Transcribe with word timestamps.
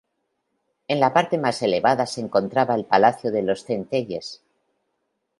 En 0.87 0.99
la 0.99 1.13
parte 1.13 1.37
más 1.37 1.61
elevada 1.61 2.07
se 2.07 2.21
encontraba 2.21 2.73
el 2.73 2.85
palacio 2.85 3.31
de 3.31 3.43
los 3.43 3.65
Centelles. 3.65 4.41